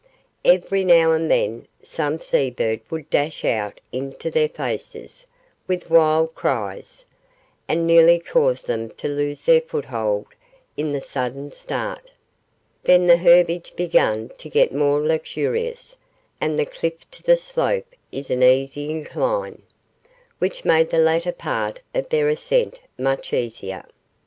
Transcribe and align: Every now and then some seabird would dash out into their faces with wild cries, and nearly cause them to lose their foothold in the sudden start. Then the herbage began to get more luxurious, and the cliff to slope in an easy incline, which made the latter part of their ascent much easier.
Every 0.43 0.83
now 0.83 1.11
and 1.11 1.29
then 1.29 1.67
some 1.83 2.19
seabird 2.19 2.81
would 2.89 3.07
dash 3.11 3.45
out 3.45 3.79
into 3.91 4.31
their 4.31 4.49
faces 4.49 5.27
with 5.67 5.91
wild 5.91 6.33
cries, 6.33 7.05
and 7.67 7.85
nearly 7.85 8.17
cause 8.17 8.63
them 8.63 8.89
to 8.95 9.07
lose 9.07 9.45
their 9.45 9.61
foothold 9.61 10.25
in 10.75 10.91
the 10.91 11.01
sudden 11.01 11.51
start. 11.51 12.09
Then 12.81 13.05
the 13.05 13.17
herbage 13.17 13.75
began 13.75 14.29
to 14.39 14.49
get 14.49 14.73
more 14.73 14.99
luxurious, 15.05 15.95
and 16.41 16.57
the 16.57 16.65
cliff 16.65 17.07
to 17.11 17.35
slope 17.35 17.93
in 18.11 18.23
an 18.31 18.41
easy 18.41 18.89
incline, 18.89 19.61
which 20.39 20.65
made 20.65 20.89
the 20.89 20.97
latter 20.97 21.31
part 21.31 21.79
of 21.93 22.09
their 22.09 22.27
ascent 22.27 22.79
much 22.97 23.33
easier. 23.33 23.85